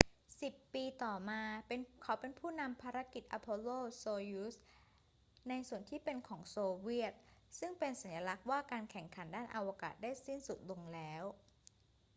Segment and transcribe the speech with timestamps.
[0.41, 1.41] สิบปีต่อมา
[2.03, 4.55] เขาเป็นผู้นำภารกิจ apollo-soyuz
[5.49, 7.13] ในส่วนที่เป็นของโซเวียต
[7.59, 11.23] ซึ่งเป็นสัญลักษณ์ว่าการแข่งขันด้านอวกาศได้สิ้นสุดลงแล้ว